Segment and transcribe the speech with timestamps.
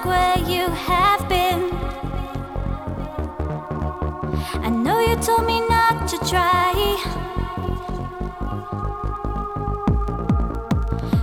[0.00, 1.70] ask where you have been.
[4.64, 6.72] I know you told me not to try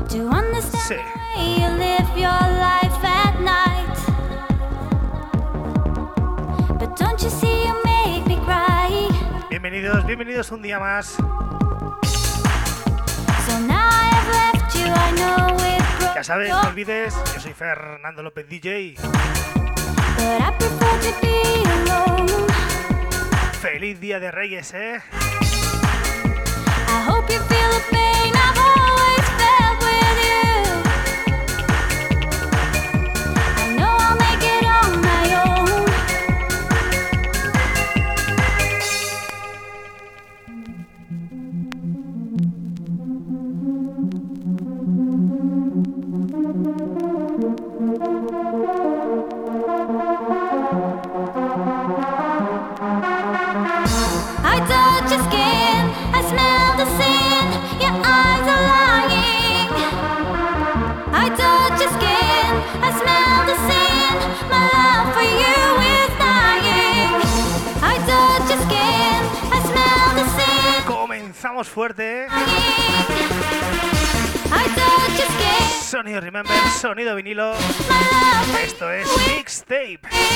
[0.10, 0.98] to understand Sí.
[0.98, 1.04] the
[1.40, 3.98] way you live your life at night.
[6.80, 9.10] But don't you see you make me cry?
[9.50, 11.18] Bienvenidos, bienvenidos un día más.
[13.48, 14.57] So now I have left
[16.16, 18.96] Ya sabes, no olvides, yo soy Fernando López DJ.
[23.62, 25.02] Feliz Día de Reyes, ¿eh?
[26.88, 28.37] I hope you feel the pain
[77.08, 77.54] sonido vinilo.
[78.64, 80.27] Esto es Mixtape.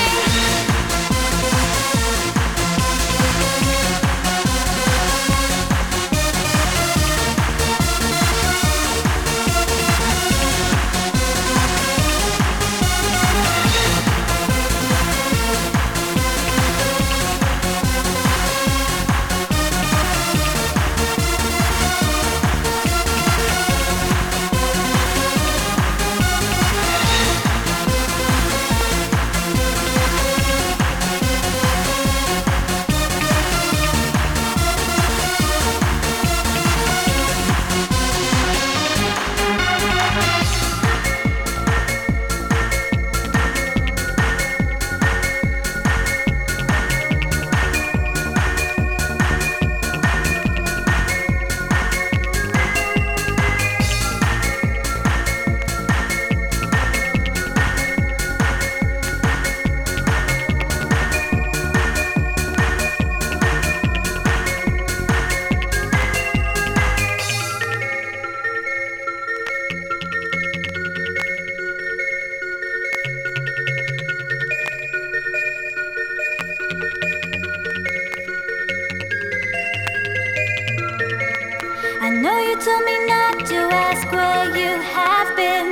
[82.64, 85.68] Told me not to ask where you have been.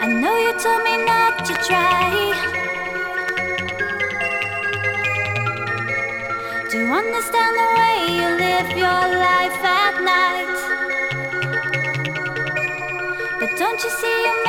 [0.00, 2.08] I know you told me not to try
[6.70, 10.58] to understand the way you live your life at night.
[13.40, 14.41] But don't you see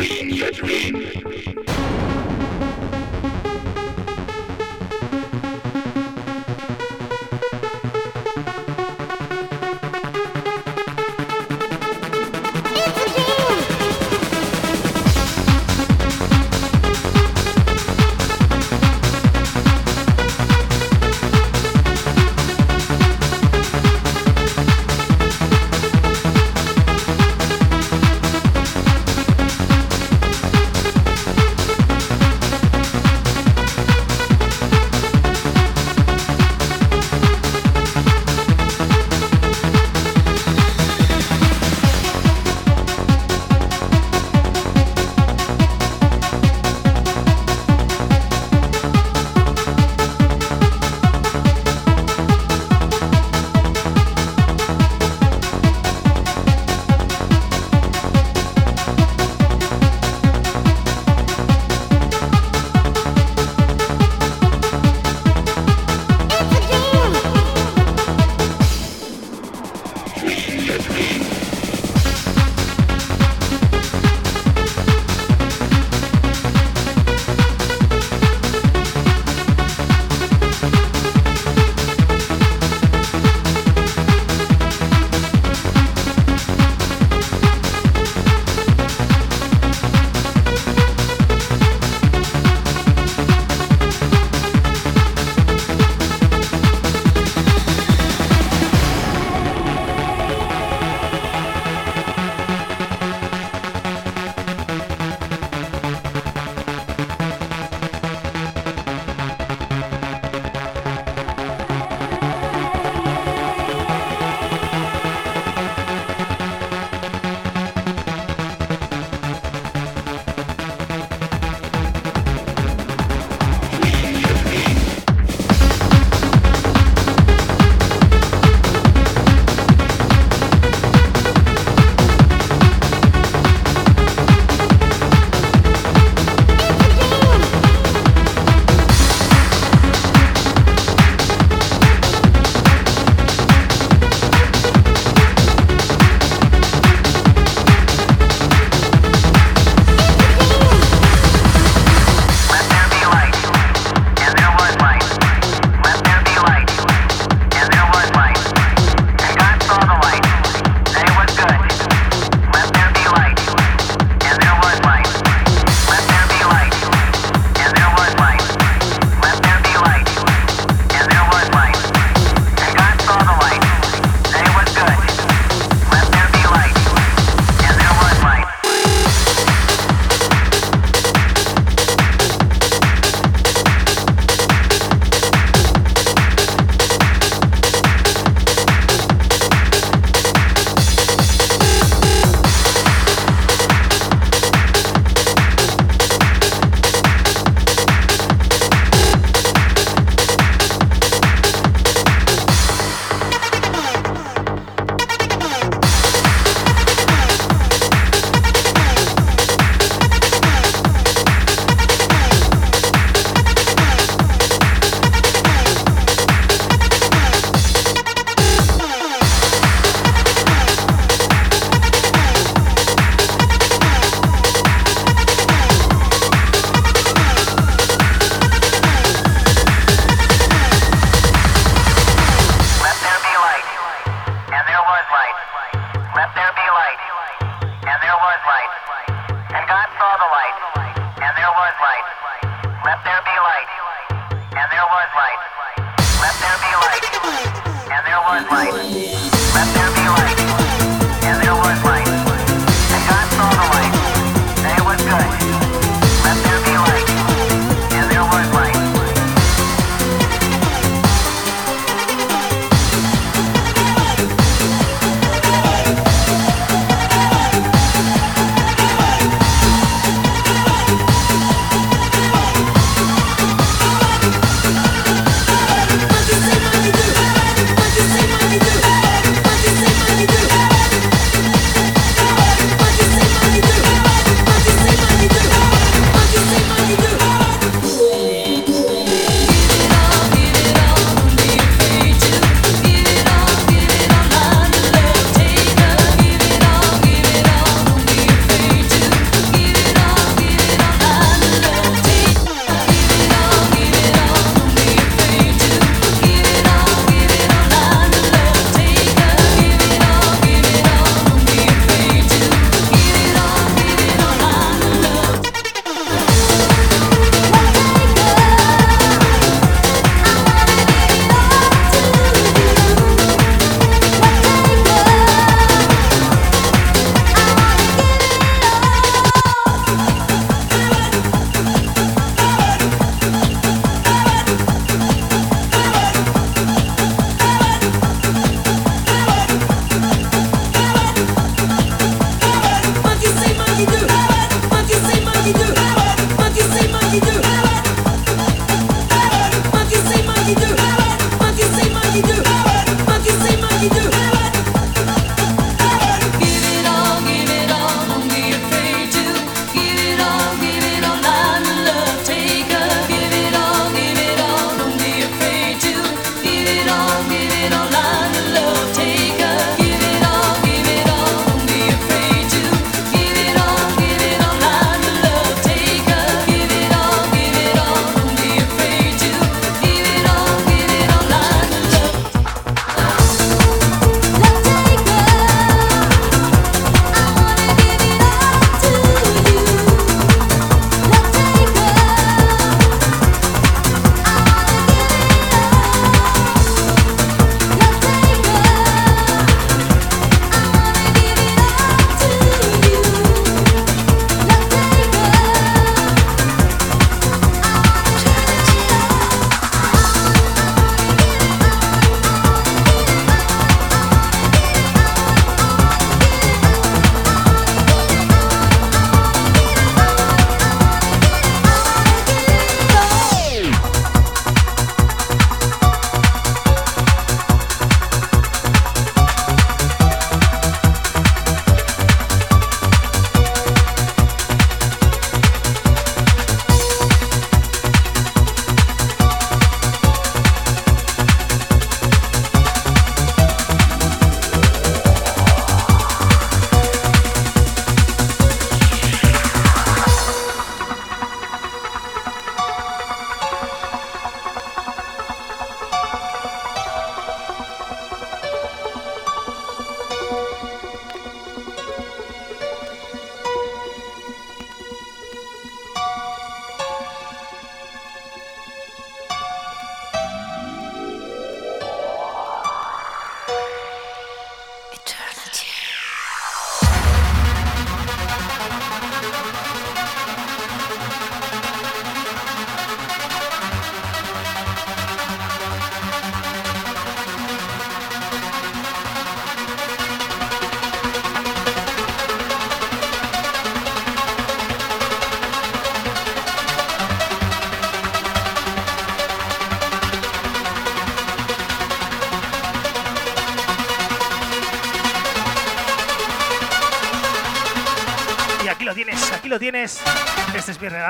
[0.00, 1.59] dream, your dream.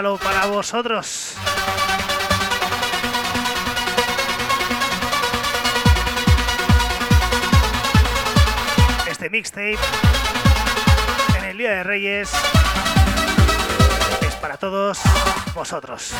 [0.00, 1.34] Para vosotros.
[9.10, 9.78] Este mixtape
[11.36, 12.32] en el Día de Reyes
[14.22, 15.00] es para todos
[15.54, 16.14] vosotros.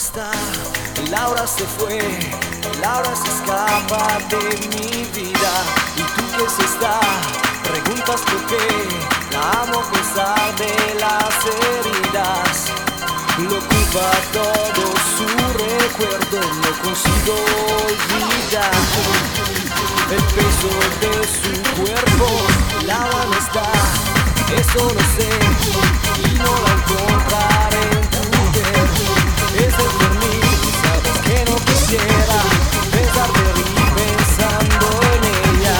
[0.00, 0.30] Está,
[1.10, 1.98] Laura se fue,
[2.80, 5.52] Laura se escapa de mi vida.
[5.94, 6.98] ¿Y tú qué se está?
[7.68, 8.66] Preguntas por qué.
[9.30, 12.54] La amo a pesar de las heridas.
[13.40, 14.84] Lo ocupa todo
[15.16, 15.28] su
[15.64, 17.34] recuerdo, no consigo
[17.84, 18.72] olvidar
[20.16, 20.70] el peso
[21.02, 22.26] de su cuerpo.
[22.86, 23.68] Laura no está,
[24.60, 25.30] eso lo sé,
[26.24, 27.19] y no la encontraré
[31.90, 32.38] quisiera
[32.92, 35.22] pensarte y pensando en
[35.58, 35.78] ella.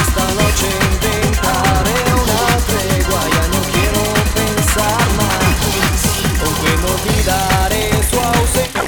[0.00, 4.02] Esta noche intentaré una tregua, ya no quiero
[4.38, 6.00] pensar más,
[6.44, 8.82] aunque no olvidaré su ausencia.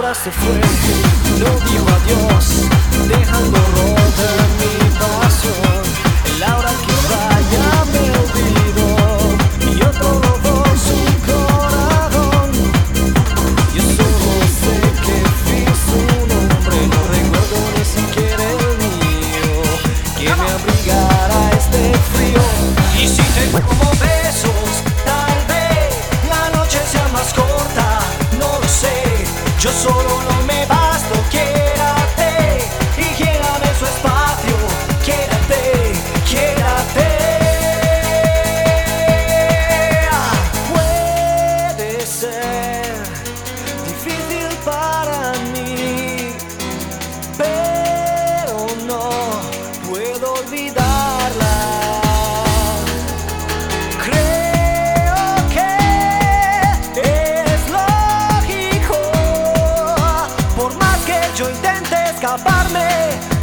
[0.00, 0.58] Laura se fue,
[1.38, 2.46] no dijo adiós,
[3.06, 5.82] dejando rota mi pasión.
[6.38, 8.88] Laura que vaya me olvidó
[9.74, 12.48] y otro robó su corazón.
[13.74, 16.00] Yo solo sé que fui su
[16.32, 19.60] nombre, no recuerdo ni siquiera el mío,
[20.16, 21.82] que me abrigara este
[22.14, 22.44] frío.
[22.98, 24.70] Y si te como besos,
[25.04, 25.92] tal vez
[26.26, 27.98] la noche sea más corta,
[28.38, 29.10] no lo sé.
[29.60, 29.89] Yo solo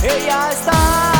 [0.03, 1.16] ella está.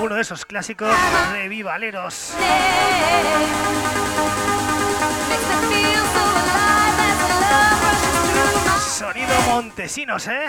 [0.00, 0.96] Uno de esos clásicos
[1.32, 2.34] revivaleros.
[8.80, 10.46] Sonido Montesinos, ¿eh?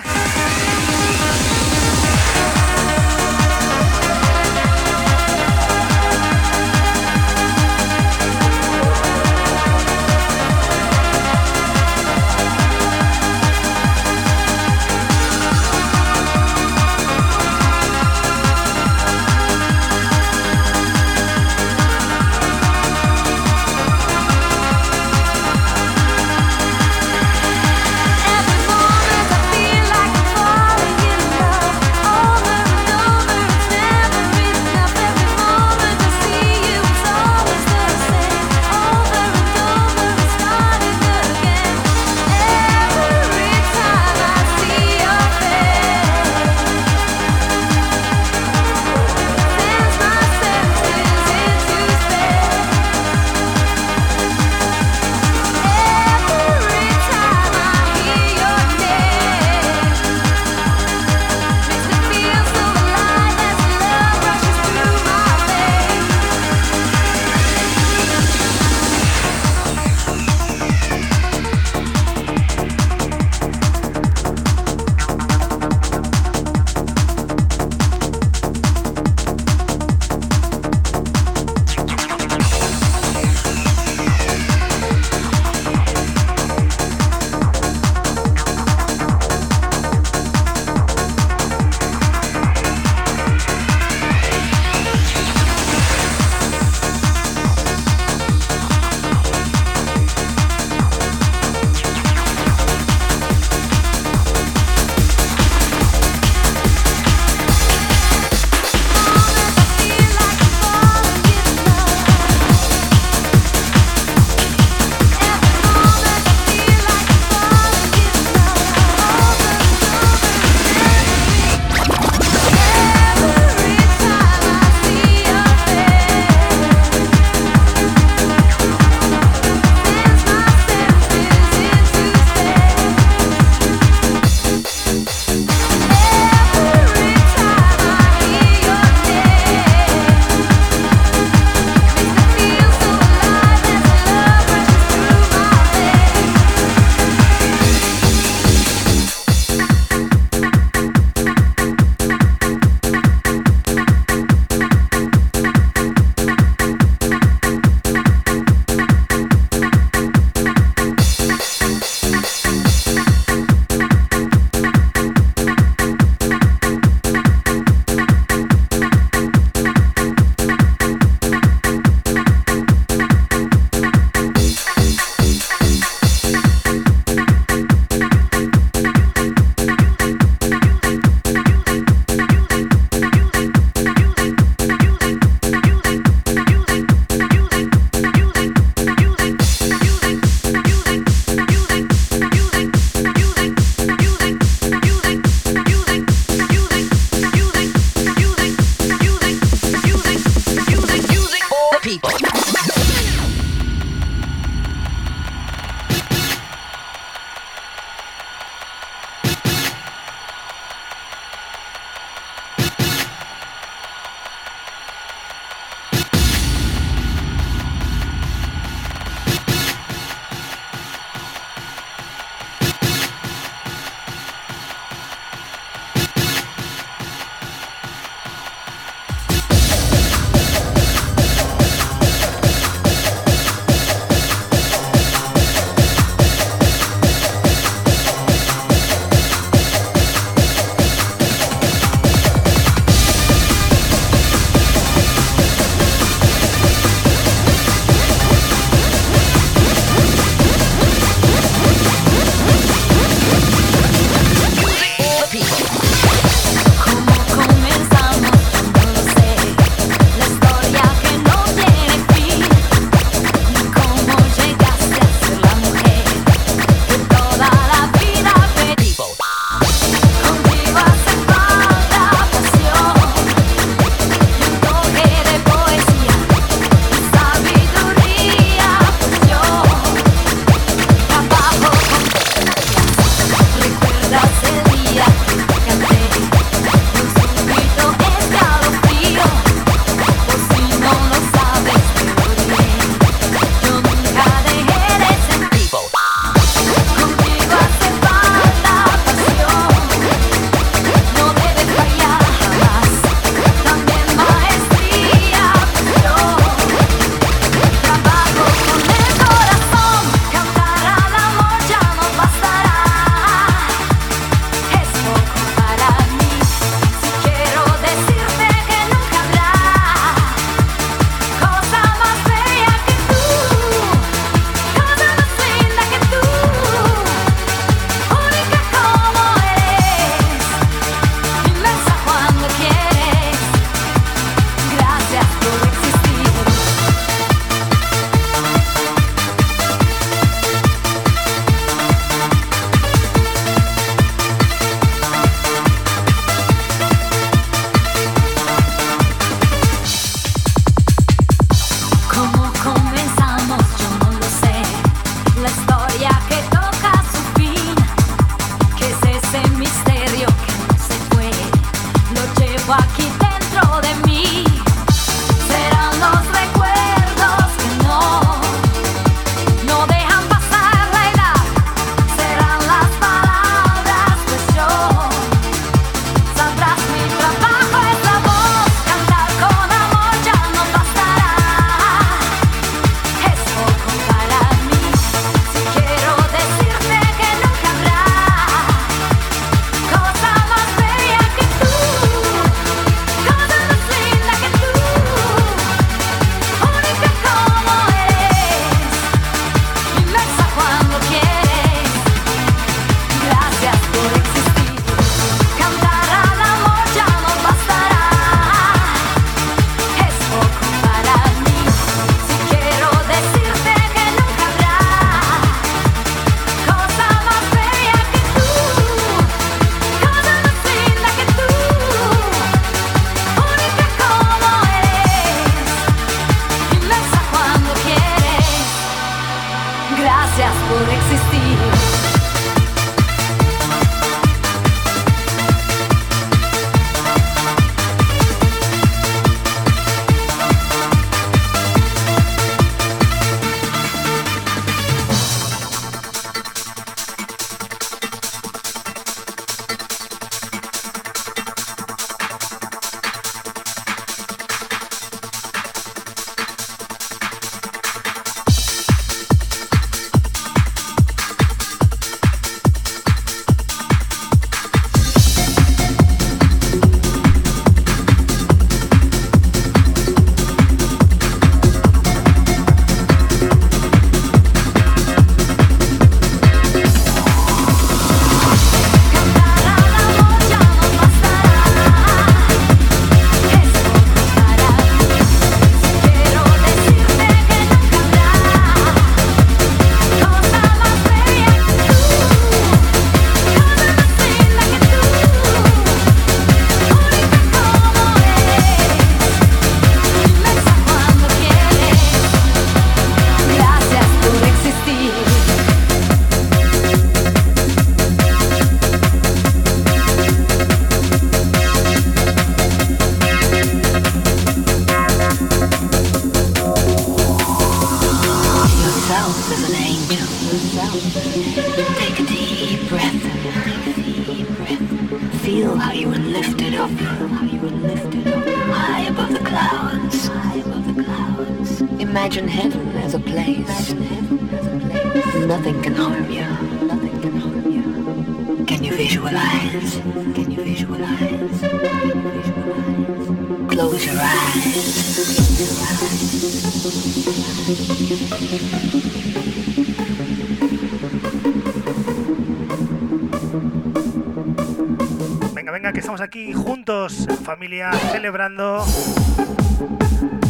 [558.11, 558.85] celebrando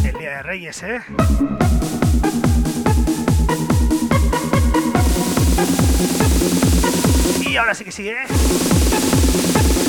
[0.04, 1.00] el Día de Reyes, ¿eh?
[7.40, 8.12] Y ahora sí que sigue.
[8.12, 8.26] ¿eh?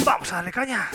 [0.03, 0.89] Vamos a darle caña.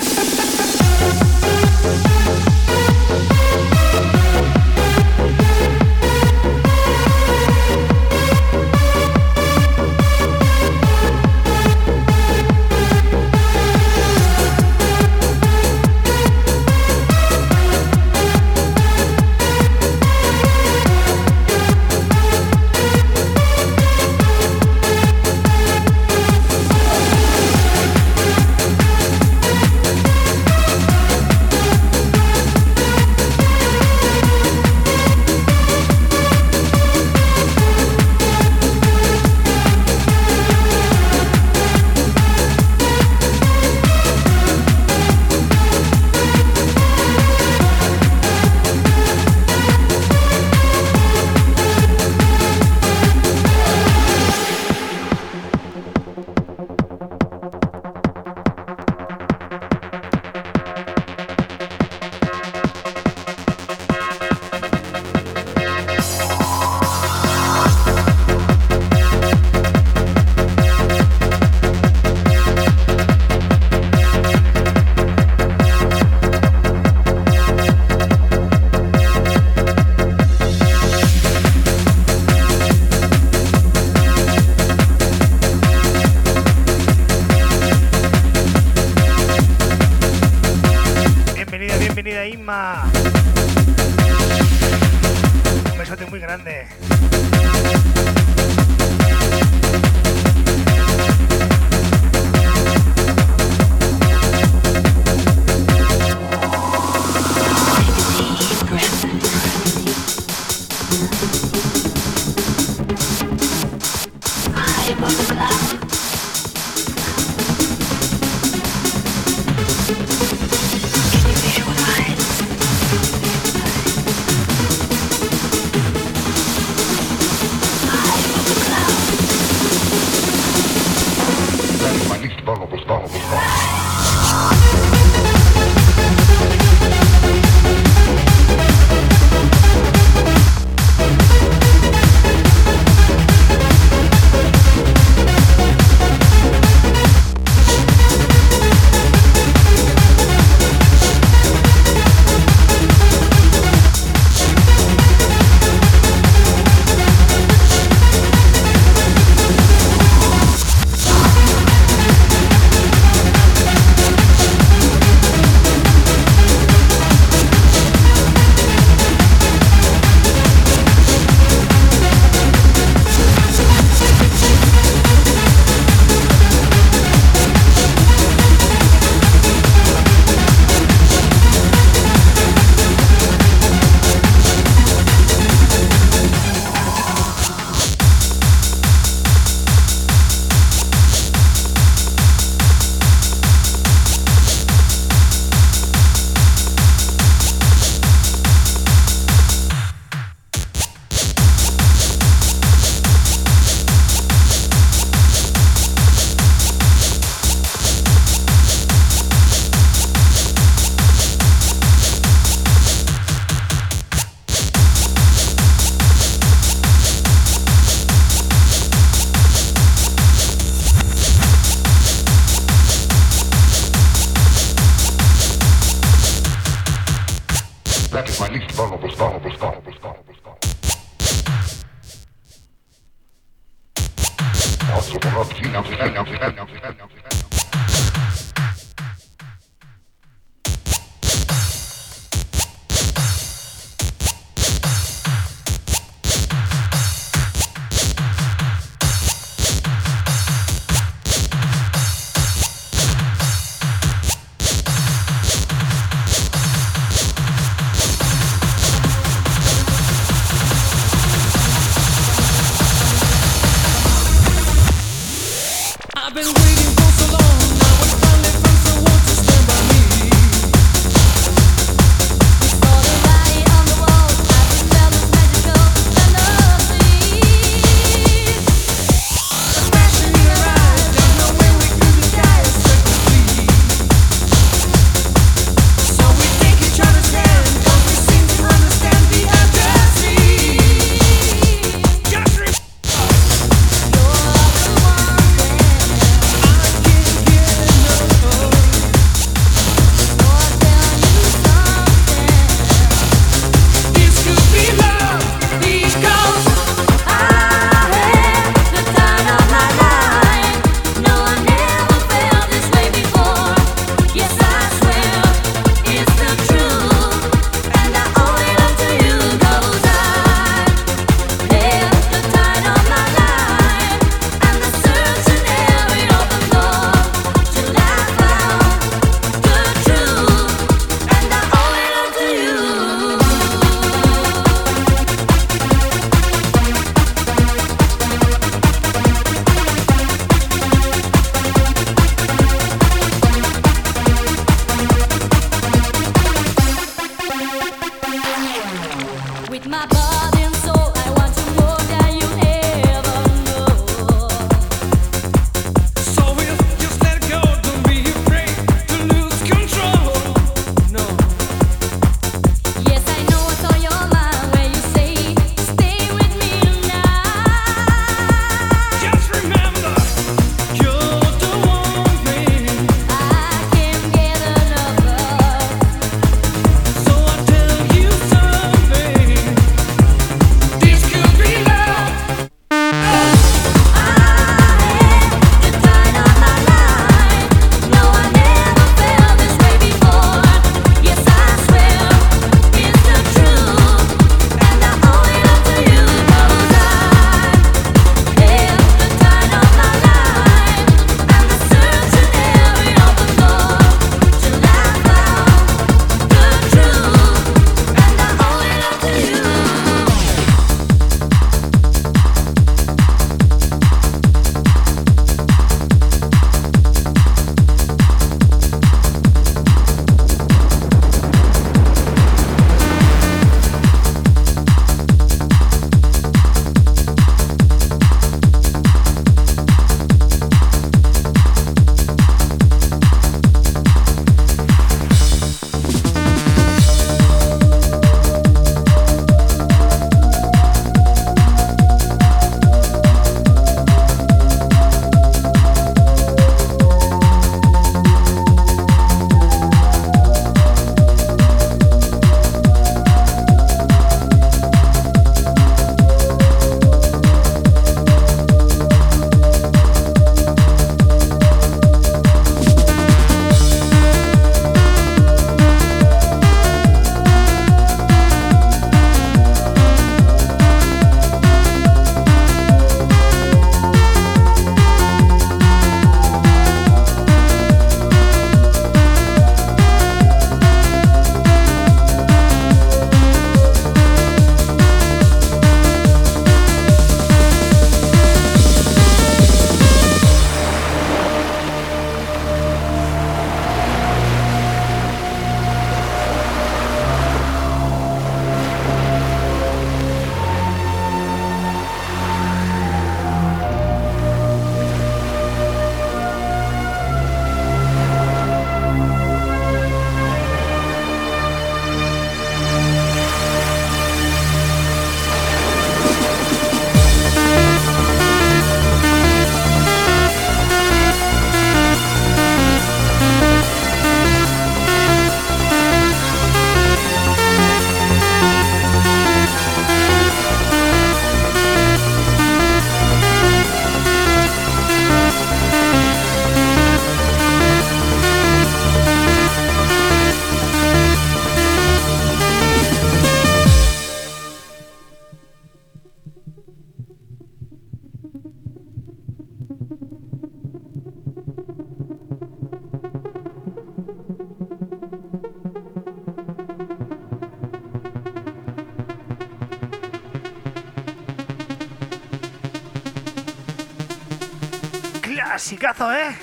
[565.97, 566.57] Clasicazo, ¿eh?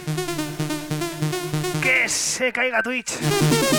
[1.83, 3.78] Que se caiga Twitch.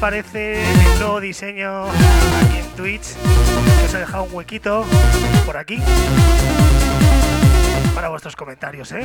[0.00, 3.16] Parece el nuevo diseño aquí en Twitch?
[3.84, 4.84] Os he dejado un huequito
[5.44, 5.82] por aquí
[7.94, 9.02] para vuestros comentarios, ¿eh?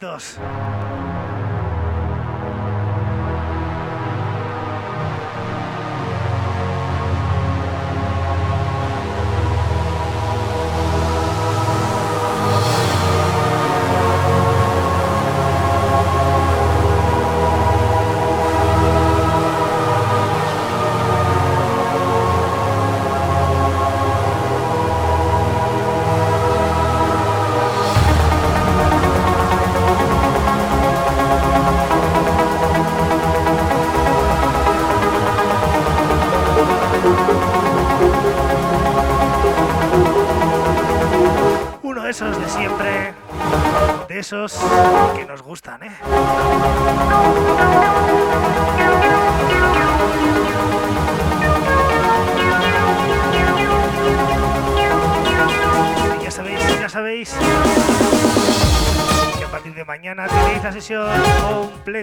[0.00, 0.38] gritos.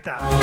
[0.08, 0.37] Planeta.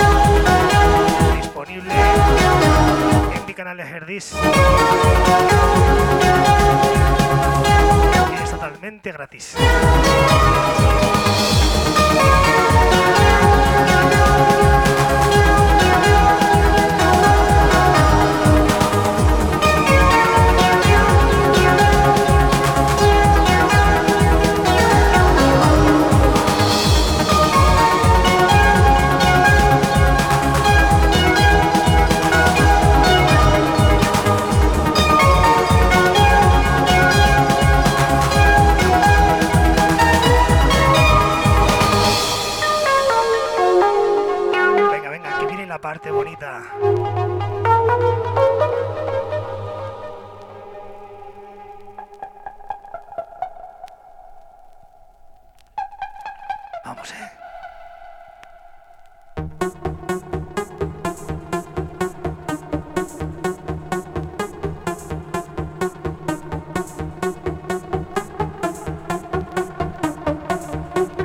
[57.02, 57.30] ¿eh?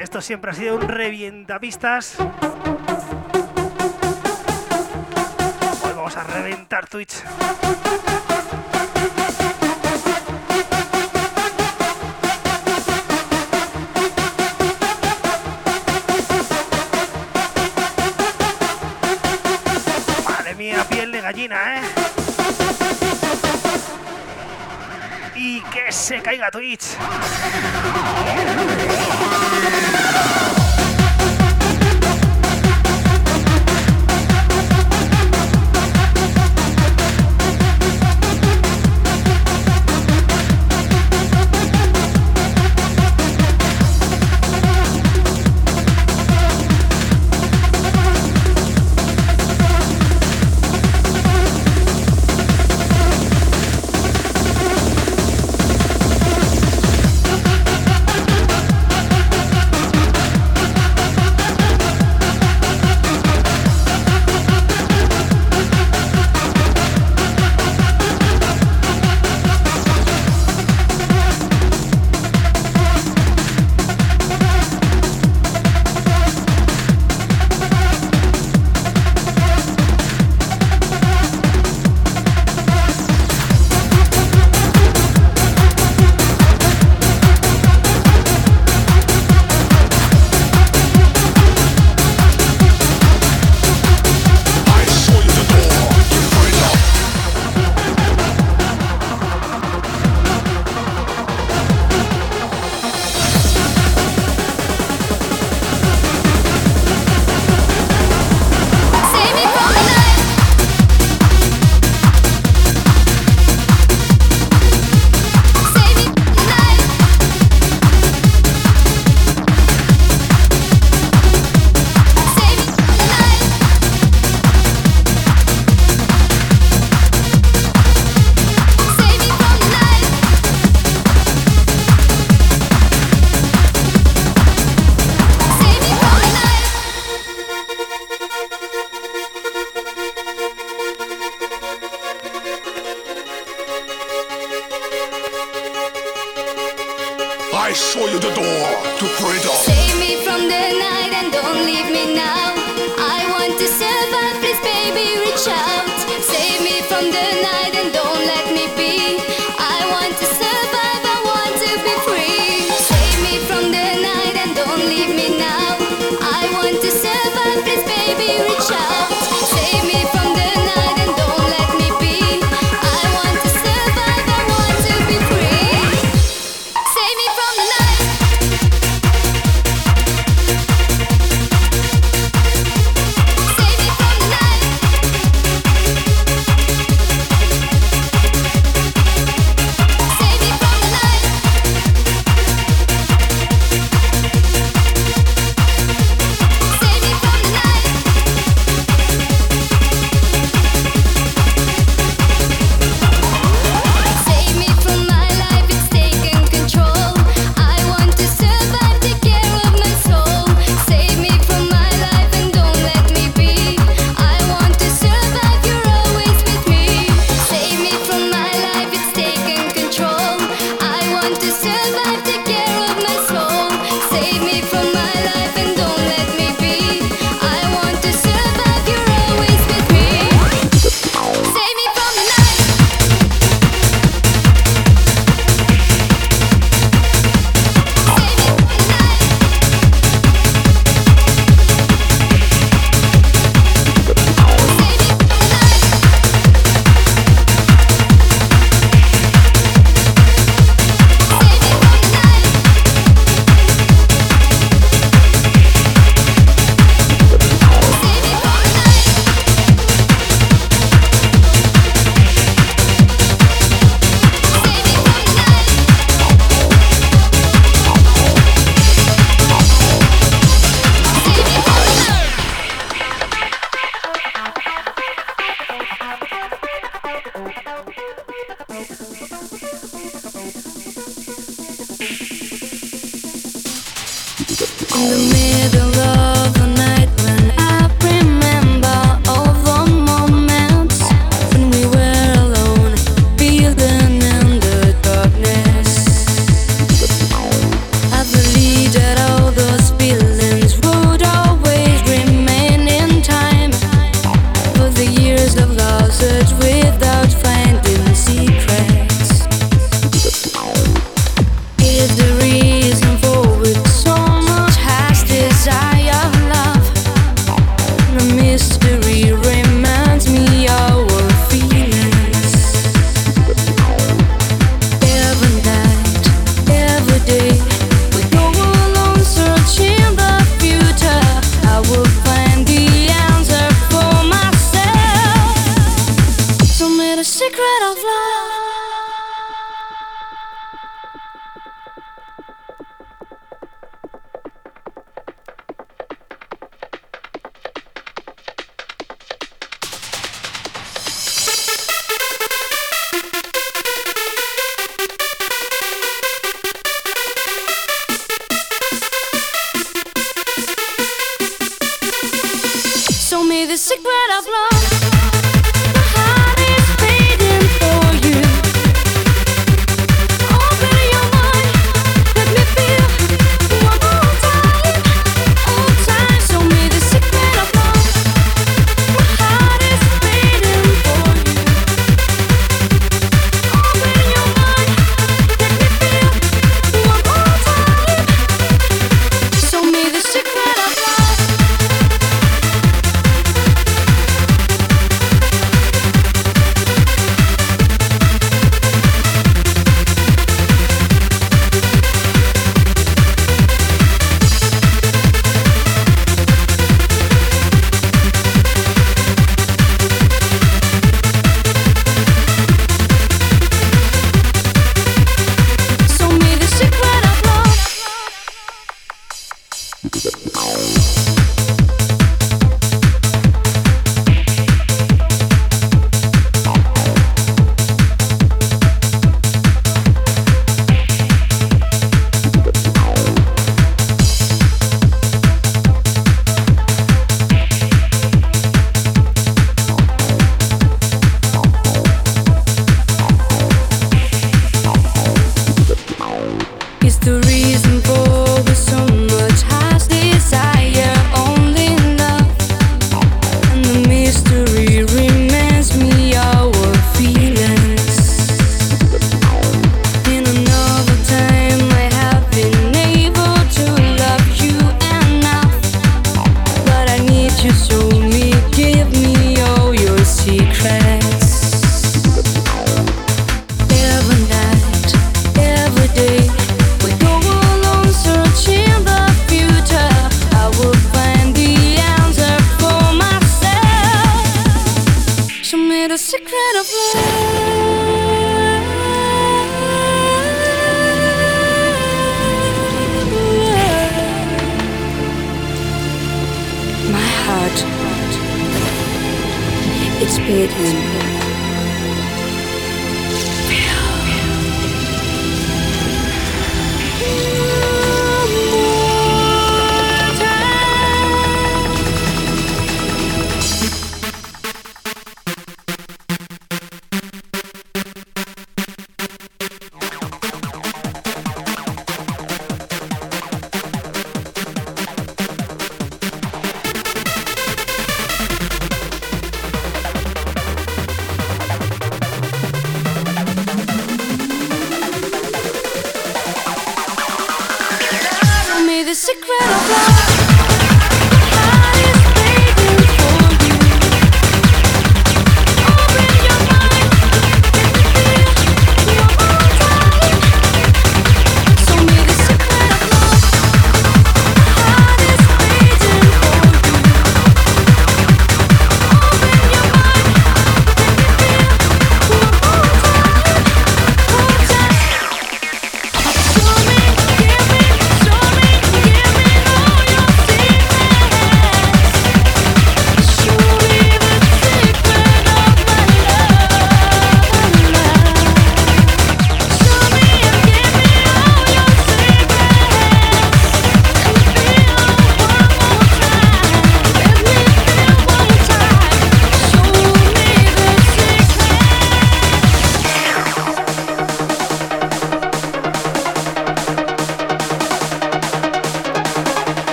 [0.00, 2.20] Esto siempre ha sido un revientapistas.
[2.20, 2.28] Hoy
[5.94, 7.22] vamos a reventar Twitch.
[21.52, 21.82] ¿eh?
[25.36, 26.96] Y que se caiga Twitch.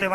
[0.00, 0.08] Que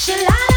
[0.00, 0.49] She lied.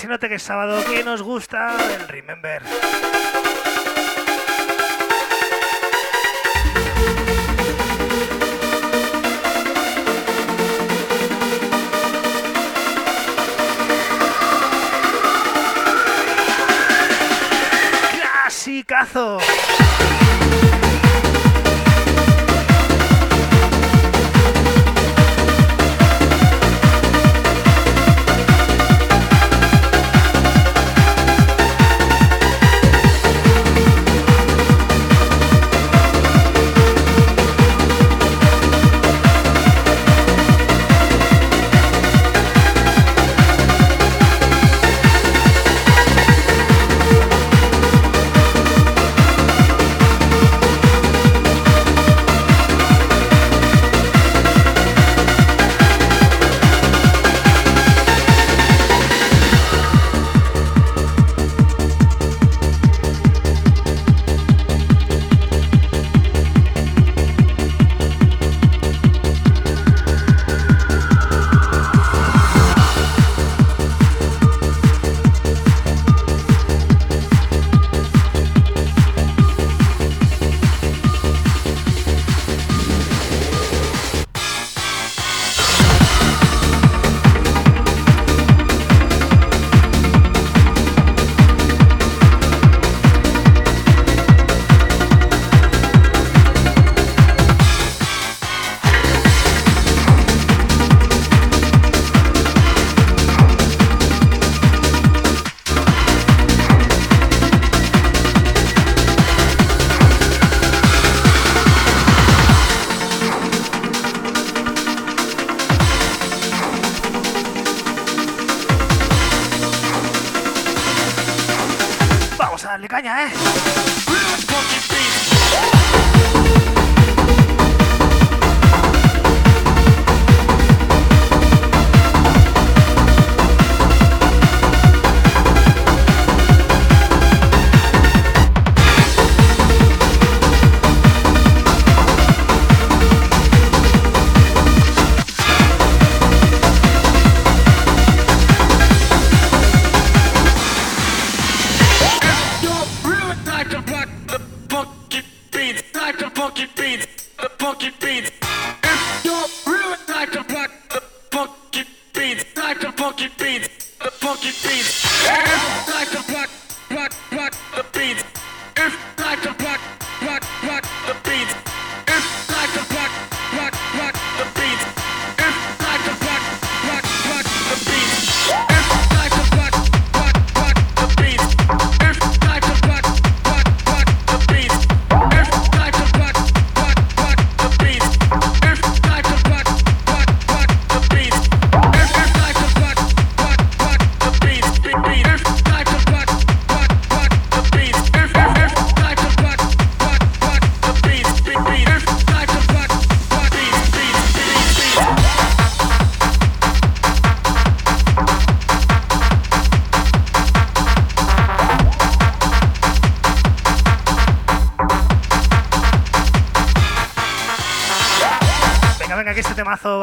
[0.00, 2.62] se nota que es sábado, que nos gusta el Remember.
[18.10, 19.38] ¡Clasicazo!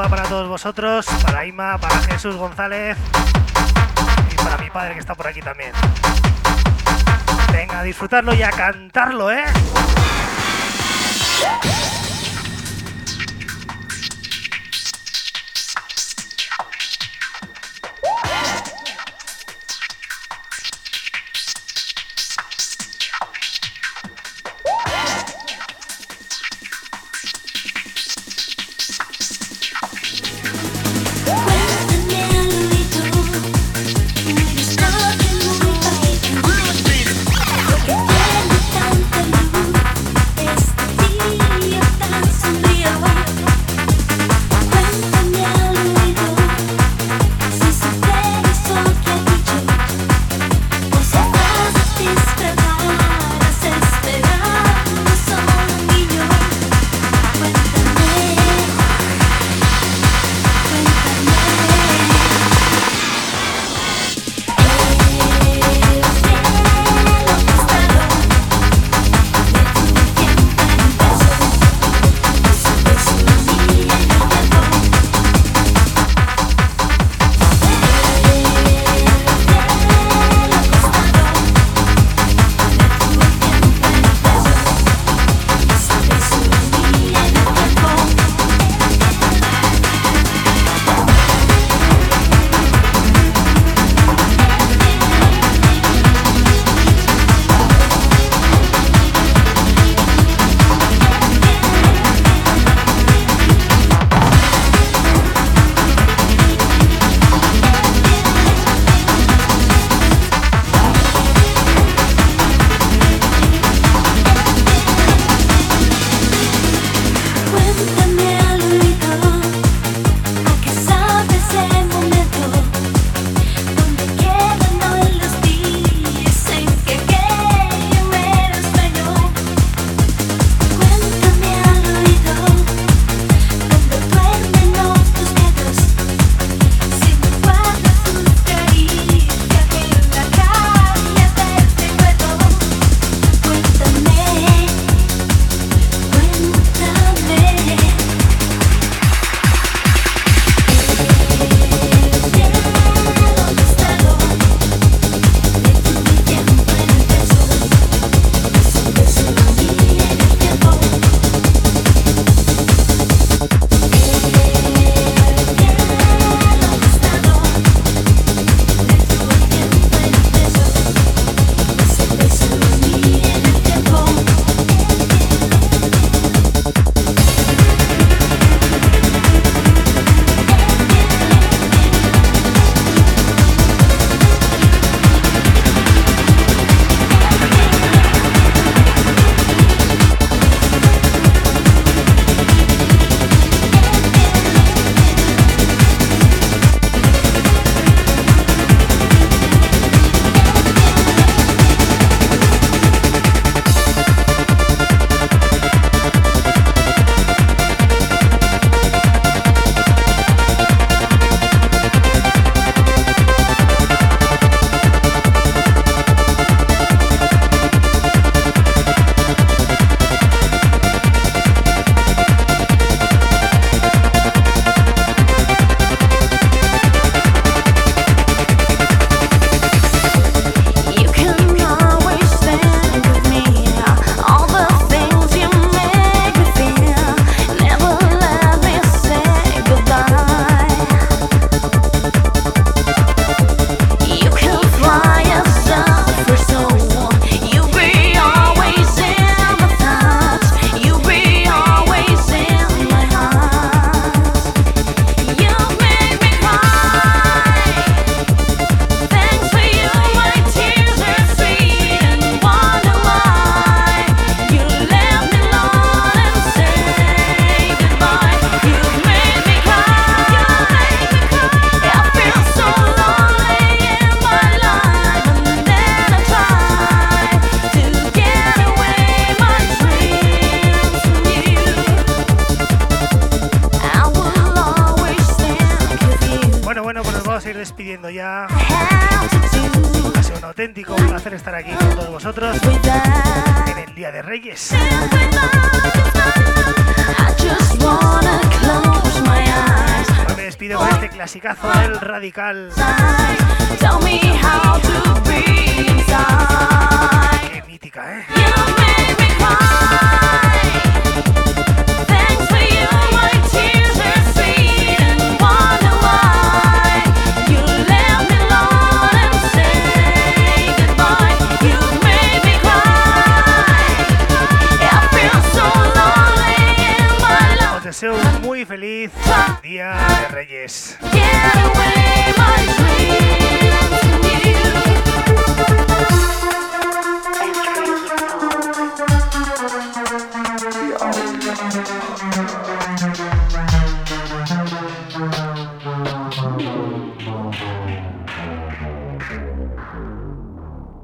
[0.09, 2.97] para todos vosotros, para Ima, para Jesús González
[4.31, 5.71] y para mi padre que está por aquí también.
[7.51, 9.45] Venga, a disfrutarlo y a cantarlo, ¿eh?